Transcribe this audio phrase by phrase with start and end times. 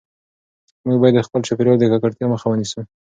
[0.85, 2.79] موږ باید د خپل چاپیریال د ککړتیا مخه ونیسو.